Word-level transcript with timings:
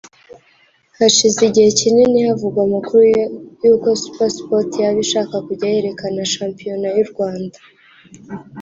Hashize 0.97 1.39
igihe 1.49 1.69
kinini 1.79 2.17
havugwa 2.27 2.59
amakuru 2.67 3.01
y’uko 3.63 3.87
super 4.01 4.29
sport 4.37 4.69
yaba 4.81 4.99
ishaka 5.05 5.35
kujya 5.45 5.67
yerekana 5.75 6.29
shampiyona 6.33 6.87
y’u 6.95 7.07
Rwanda 7.11 7.57